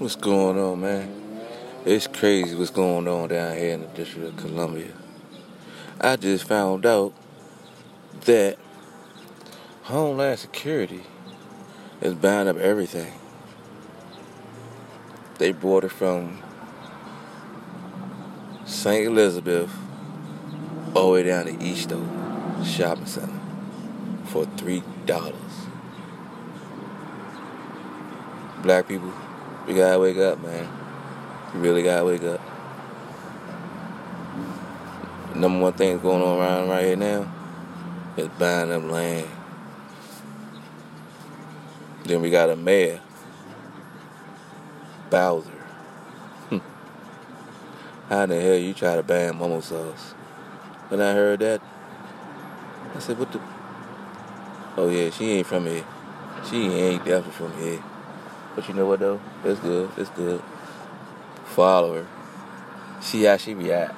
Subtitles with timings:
[0.00, 1.42] What's going on, man?
[1.84, 4.94] It's crazy what's going on down here in the District of Columbia.
[6.00, 7.12] I just found out
[8.24, 8.56] that
[9.82, 11.02] Homeland Security
[12.00, 13.12] is buying up everything.
[15.36, 16.42] They bought it from
[18.64, 19.06] St.
[19.06, 19.70] Elizabeth
[20.94, 23.38] all the way down to Eastover Shopping Center
[24.24, 25.34] for three dollars.
[28.62, 29.12] Black people,
[29.66, 30.68] we gotta wake up, man.
[31.54, 32.40] You really gotta wake up.
[35.34, 37.32] Number one thing going on around right here now
[38.16, 39.28] is buying up land.
[42.04, 43.00] Then we got a mayor,
[45.08, 45.50] Bowser.
[46.48, 46.58] Hmm.
[48.08, 50.12] How the hell you try to ban mumbo sauce?
[50.88, 51.62] When I heard that,
[52.94, 53.40] I said, what the?
[54.76, 55.84] Oh yeah, she ain't from here.
[56.48, 57.82] She ain't definitely from here.
[58.54, 59.20] But you know what though?
[59.44, 59.90] It's good.
[59.96, 60.42] It's good.
[61.44, 62.06] Follow her.
[63.00, 63.94] See how she react.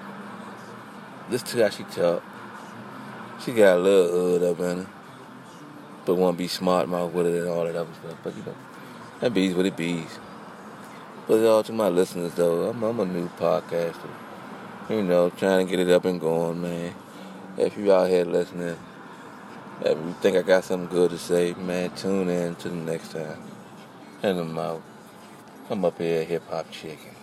[1.31, 2.23] Listen to how she talk.
[3.45, 4.91] She got a little hood up in her.
[6.05, 8.19] But want to be smart mouth with it and all that other stuff.
[8.23, 8.55] But you know,
[9.21, 10.19] that bees what it bees.
[11.27, 14.11] But all to my listeners though, I'm, I'm a new podcaster.
[14.91, 16.95] You know, trying to get it up and going, man.
[17.57, 18.77] If you out here listening,
[19.81, 23.13] if you think I got something good to say, man, tune in to the next
[23.13, 23.43] time.
[24.23, 24.83] And I'm out.
[25.71, 27.15] I'm up here, hip hop chicken.